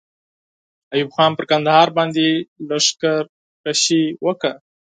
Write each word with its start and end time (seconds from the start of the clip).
ایوب 0.93 1.09
خان 1.15 1.31
پر 1.37 1.45
کندهار 1.49 1.87
باندې 1.97 2.25
لښکر 2.67 3.23
کشي 3.63 4.03
وکړه. 4.25 4.53